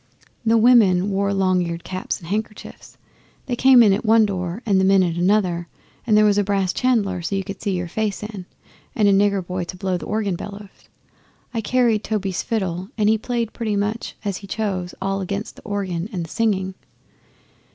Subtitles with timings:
[0.43, 2.97] The women wore long eared caps and handkerchiefs.
[3.45, 5.67] They came in at one door and the men at another,
[6.07, 8.47] and there was a brass chandelier you could see your face in,
[8.95, 10.89] and a nigger boy to blow the organ bellows.
[11.53, 15.61] I carried Toby's fiddle, and he played pretty much as he chose all against the
[15.65, 16.73] organ and the singing.